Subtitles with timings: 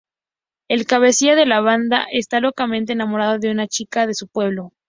[0.67, 4.71] El cabecilla de la banda está locamente enamorado de una chica de su pueblo.